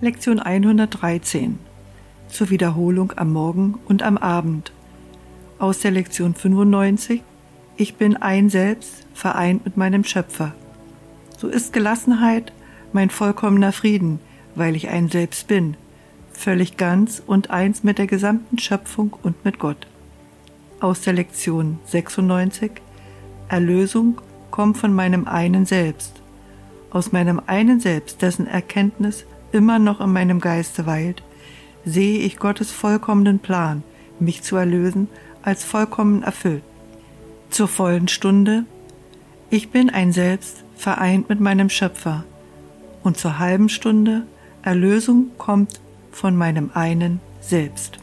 [0.00, 1.58] Lektion 113
[2.28, 4.70] zur Wiederholung am Morgen und am Abend.
[5.58, 7.20] Aus der Lektion 95
[7.76, 10.54] Ich bin ein Selbst, vereint mit meinem Schöpfer.
[11.36, 12.52] So ist Gelassenheit
[12.92, 14.20] mein vollkommener Frieden,
[14.54, 15.76] weil ich ein Selbst bin,
[16.30, 19.88] völlig ganz und eins mit der gesamten Schöpfung und mit Gott.
[20.78, 22.70] Aus der Lektion 96
[23.48, 24.20] Erlösung
[24.52, 26.22] kommt von meinem einen Selbst,
[26.90, 31.22] aus meinem einen Selbst, dessen Erkenntnis immer noch in meinem Geiste weilt,
[31.84, 33.82] sehe ich Gottes vollkommenen Plan,
[34.20, 35.08] mich zu erlösen,
[35.42, 36.62] als vollkommen erfüllt.
[37.50, 38.64] Zur vollen Stunde,
[39.50, 42.24] ich bin ein Selbst, vereint mit meinem Schöpfer.
[43.02, 44.24] Und zur halben Stunde,
[44.62, 45.80] Erlösung kommt
[46.12, 47.97] von meinem einen Selbst.